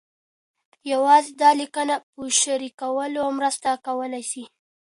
یوازې 0.91 1.31
د 1.39 1.41
لینک 1.59 1.89
په 2.13 2.21
شریکولو 2.39 3.23
مرسته 3.37 3.69
کولای 3.85 4.23
سئ. 4.31 4.43